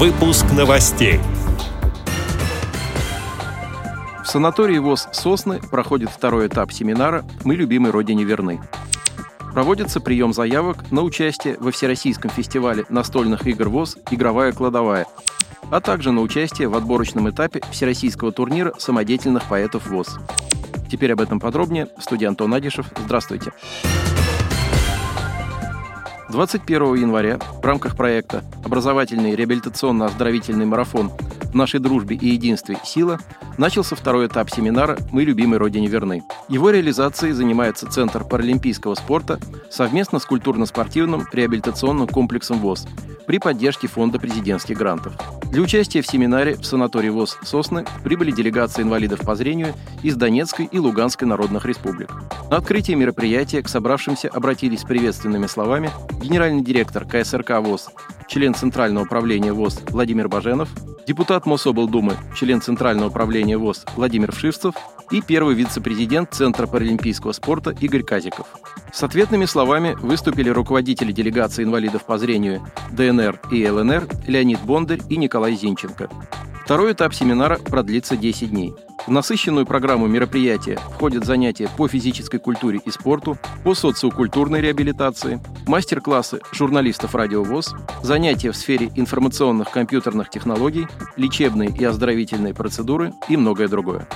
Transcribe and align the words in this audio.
Выпуск 0.00 0.46
новостей. 0.56 1.20
В 4.24 4.26
санатории 4.26 4.78
ВОЗ 4.78 5.08
«Сосны» 5.12 5.60
проходит 5.60 6.08
второй 6.08 6.46
этап 6.46 6.72
семинара 6.72 7.22
«Мы 7.44 7.54
любимой 7.54 7.90
Родине 7.90 8.24
верны». 8.24 8.62
Проводится 9.52 10.00
прием 10.00 10.32
заявок 10.32 10.90
на 10.90 11.02
участие 11.02 11.58
во 11.60 11.70
Всероссийском 11.70 12.30
фестивале 12.30 12.86
настольных 12.88 13.46
игр 13.46 13.68
ВОЗ 13.68 13.98
«Игровая 14.10 14.52
кладовая», 14.52 15.06
а 15.70 15.82
также 15.82 16.12
на 16.12 16.22
участие 16.22 16.68
в 16.68 16.76
отборочном 16.76 17.28
этапе 17.28 17.60
Всероссийского 17.70 18.32
турнира 18.32 18.72
самодеятельных 18.78 19.44
поэтов 19.50 19.86
ВОЗ. 19.88 20.18
Теперь 20.90 21.12
об 21.12 21.20
этом 21.20 21.40
подробнее. 21.40 21.88
Студия 22.00 22.28
Антон 22.28 22.54
Адишев. 22.54 22.86
Здравствуйте. 23.04 23.52
21 26.30 26.94
января 26.94 27.38
в 27.38 27.64
рамках 27.64 27.96
проекта 27.96 28.44
«Образовательный 28.64 29.34
реабилитационно-оздоровительный 29.34 30.64
марафон 30.64 31.10
в 31.42 31.54
нашей 31.54 31.80
дружбе 31.80 32.16
и 32.16 32.28
единстве 32.28 32.78
сила» 32.84 33.18
начался 33.58 33.96
второй 33.96 34.28
этап 34.28 34.48
семинара 34.48 34.96
«Мы 35.10 35.24
любимой 35.24 35.58
Родине 35.58 35.88
верны». 35.88 36.22
Его 36.48 36.70
реализацией 36.70 37.32
занимается 37.32 37.90
Центр 37.90 38.24
паралимпийского 38.24 38.94
спорта 38.94 39.40
совместно 39.70 40.20
с 40.20 40.24
культурно-спортивным 40.24 41.26
реабилитационным 41.32 42.06
комплексом 42.06 42.58
ВОЗ 42.60 42.86
при 43.26 43.38
поддержке 43.38 43.88
Фонда 43.88 44.18
президентских 44.18 44.78
грантов. 44.78 45.14
Для 45.50 45.62
участия 45.62 46.00
в 46.00 46.06
семинаре 46.06 46.54
в 46.54 46.64
санатории 46.64 47.08
ВОЗ 47.08 47.36
«Сосны» 47.42 47.84
прибыли 48.04 48.30
делегации 48.30 48.82
инвалидов 48.82 49.20
по 49.26 49.34
зрению 49.34 49.74
из 50.00 50.14
Донецкой 50.14 50.68
и 50.70 50.78
Луганской 50.78 51.26
народных 51.26 51.66
республик. 51.66 52.08
На 52.48 52.58
открытие 52.58 52.96
мероприятия 52.96 53.60
к 53.60 53.68
собравшимся 53.68 54.28
обратились 54.28 54.82
с 54.82 54.84
приветственными 54.84 55.46
словами 55.46 55.90
генеральный 56.22 56.62
директор 56.62 57.04
КСРК 57.04 57.58
ВОЗ, 57.58 57.88
член 58.28 58.54
Центрального 58.54 59.04
управления 59.04 59.52
ВОЗ 59.52 59.80
Владимир 59.88 60.28
Баженов, 60.28 60.68
депутат 61.10 61.44
Мособлдумы, 61.44 62.16
член 62.36 62.62
Центрального 62.62 63.08
управления 63.08 63.58
ВОЗ 63.58 63.84
Владимир 63.96 64.30
Вшивцев 64.30 64.76
и 65.10 65.20
первый 65.20 65.56
вице-президент 65.56 66.32
Центра 66.32 66.68
паралимпийского 66.68 67.32
спорта 67.32 67.74
Игорь 67.80 68.04
Казиков. 68.04 68.46
С 68.92 69.02
ответными 69.02 69.44
словами 69.46 69.96
выступили 70.00 70.50
руководители 70.50 71.10
делегации 71.10 71.64
инвалидов 71.64 72.04
по 72.04 72.16
зрению 72.16 72.64
ДНР 72.92 73.40
и 73.50 73.68
ЛНР 73.68 74.06
Леонид 74.28 74.60
Бондарь 74.60 75.00
и 75.08 75.16
Николай 75.16 75.54
Зинченко. 75.56 76.08
Второй 76.64 76.92
этап 76.92 77.12
семинара 77.12 77.56
продлится 77.56 78.16
10 78.16 78.50
дней. 78.50 78.72
В 79.06 79.10
насыщенную 79.10 79.66
программу 79.66 80.06
мероприятия 80.06 80.78
входят 80.92 81.24
занятия 81.24 81.68
по 81.76 81.88
физической 81.88 82.38
культуре 82.38 82.80
и 82.84 82.90
спорту, 82.90 83.38
по 83.64 83.74
социокультурной 83.74 84.60
реабилитации, 84.60 85.40
мастер-классы 85.66 86.40
журналистов 86.52 87.14
Радио 87.14 87.42
ВОЗ, 87.42 87.74
занятия 88.02 88.52
в 88.52 88.56
сфере 88.56 88.90
информационных 88.96 89.70
компьютерных 89.70 90.28
технологий, 90.28 90.86
лечебные 91.16 91.70
и 91.70 91.84
оздоровительные 91.84 92.54
процедуры 92.54 93.12
и 93.28 93.36
многое 93.36 93.68
другое. 93.68 94.06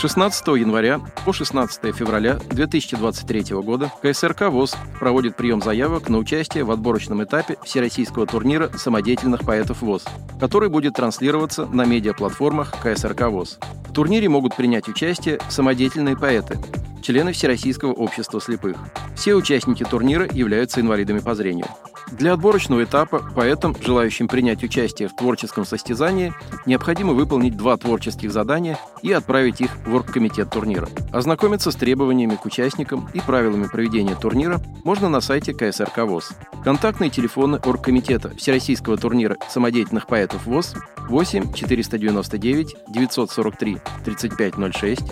16 0.00 0.46
января 0.56 0.98
по 1.26 1.32
16 1.34 1.94
февраля 1.94 2.38
2023 2.48 3.54
года 3.56 3.92
КСРК 4.00 4.48
ВОЗ 4.48 4.74
проводит 4.98 5.36
прием 5.36 5.60
заявок 5.60 6.08
на 6.08 6.16
участие 6.16 6.64
в 6.64 6.70
отборочном 6.70 7.22
этапе 7.22 7.58
Всероссийского 7.64 8.26
турнира 8.26 8.70
самодеятельных 8.70 9.44
поэтов 9.44 9.82
ВОЗ, 9.82 10.06
который 10.40 10.70
будет 10.70 10.94
транслироваться 10.94 11.66
на 11.66 11.84
медиаплатформах 11.84 12.72
КСРК 12.82 13.28
ВОЗ. 13.28 13.58
В 13.90 13.92
турнире 13.92 14.30
могут 14.30 14.56
принять 14.56 14.88
участие 14.88 15.38
самодеятельные 15.50 16.16
поэты, 16.16 16.58
члены 17.02 17.32
Всероссийского 17.32 17.92
общества 17.92 18.40
слепых. 18.40 18.78
Все 19.14 19.34
участники 19.34 19.84
турнира 19.84 20.26
являются 20.32 20.80
инвалидами 20.80 21.18
по 21.18 21.34
зрению. 21.34 21.66
Для 22.12 22.32
отборочного 22.32 22.84
этапа 22.84 23.22
поэтам, 23.34 23.74
желающим 23.80 24.26
принять 24.26 24.64
участие 24.64 25.08
в 25.08 25.14
творческом 25.14 25.64
состязании, 25.64 26.32
необходимо 26.66 27.12
выполнить 27.12 27.56
два 27.56 27.76
творческих 27.76 28.32
задания 28.32 28.78
и 29.02 29.12
отправить 29.12 29.60
их 29.60 29.70
в 29.86 29.94
оргкомитет 29.94 30.50
турнира. 30.50 30.88
Ознакомиться 31.12 31.70
с 31.70 31.76
требованиями 31.76 32.34
к 32.34 32.44
участникам 32.44 33.08
и 33.14 33.20
правилами 33.20 33.66
проведения 33.66 34.16
турнира 34.16 34.60
можно 34.84 35.08
на 35.08 35.20
сайте 35.20 35.54
КСРК 35.54 35.98
ВОЗ. 35.98 36.32
Контактные 36.64 37.10
телефоны 37.10 37.60
оргкомитета 37.64 38.36
Всероссийского 38.36 38.96
турнира 38.96 39.36
самодеятельных 39.48 40.06
поэтов 40.06 40.46
ВОЗ 40.46 40.74
8 41.08 41.52
499 41.52 42.76
943 42.88 43.78
3506 44.04 45.02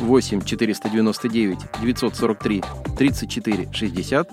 8 0.00 0.42
499 0.42 1.58
943 1.80 2.64
34 2.98 3.68
60 3.72 4.30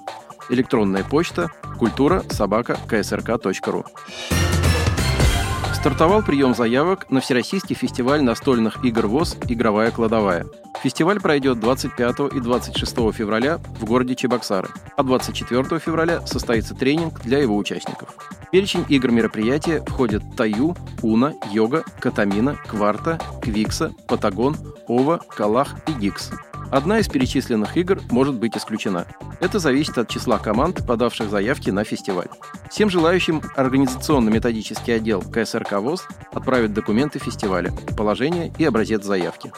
электронная 0.50 1.04
почта 1.04 1.52
культура 1.78 2.24
собака 2.30 2.78
ксрк.ру. 2.88 3.86
Стартовал 5.80 6.22
прием 6.24 6.54
заявок 6.54 7.10
на 7.10 7.22
Всероссийский 7.22 7.74
фестиваль 7.74 8.22
настольных 8.22 8.84
игр 8.84 9.08
ВОЗ 9.08 9.38
«Игровая 9.48 9.92
кладовая». 9.92 10.46
Фестиваль 10.84 11.22
пройдет 11.22 11.62
25 11.62 12.34
и 12.34 12.40
26 12.42 12.94
февраля 13.14 13.60
в 13.80 13.86
городе 13.86 14.14
Чебоксары, 14.16 14.68
а 14.98 15.04
24 15.04 15.80
февраля 15.80 16.26
состоится 16.28 16.76
тренинг 16.76 17.22
для 17.22 17.40
его 17.40 17.56
участников. 17.56 18.10
В 18.42 18.50
перечень 18.52 18.86
игр 18.90 19.12
мероприятия 19.12 19.82
входят 19.88 20.22
Таю, 20.36 20.76
Уна, 21.02 21.34
Йога, 21.50 21.86
Катамина, 22.00 22.58
Кварта, 22.68 23.18
Квикса, 23.42 23.94
Патагон, 24.06 24.58
Ова, 24.86 25.22
Калах 25.30 25.76
и 25.88 25.94
Гикс. 25.94 26.32
Одна 26.72 27.00
из 27.00 27.08
перечисленных 27.08 27.78
игр 27.78 28.00
может 28.12 28.36
быть 28.36 28.56
исключена. 28.56 29.08
Это 29.40 29.60
зависит 29.60 29.98
от 29.98 30.10
числа 30.10 30.38
команд, 30.38 30.86
подавших 30.86 31.30
заявки 31.30 31.70
на 31.70 31.84
фестиваль. 31.84 32.28
Всем 32.70 32.90
желающим 32.90 33.42
организационно-методический 33.56 34.96
отдел 34.96 35.22
КСРК 35.22 35.74
ВОЗ 35.80 36.06
отправит 36.32 36.74
документы 36.74 37.20
фестиваля, 37.20 37.72
положение 37.98 38.54
и 38.58 38.66
образец 38.66 39.04
заявки. 39.04 39.52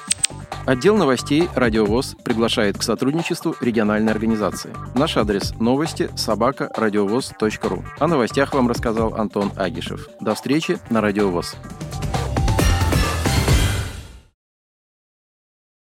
Отдел 0.66 0.96
новостей 0.96 1.50
«Радиовоз» 1.56 2.16
приглашает 2.24 2.78
к 2.78 2.84
сотрудничеству 2.84 3.56
региональной 3.62 4.12
организации. 4.12 4.72
Наш 4.94 5.18
адрес– 5.18 5.54
новости 5.60 6.10
собака 6.16 6.72
радиовоз.ру. 6.76 7.84
О 8.00 8.08
новостях 8.08 8.54
вам 8.54 8.70
рассказал 8.70 9.16
Антон 9.16 9.52
Агишев. 9.56 10.08
До 10.20 10.36
встречи 10.36 10.78
на 10.90 11.02
«Радиовоз». 11.02 11.56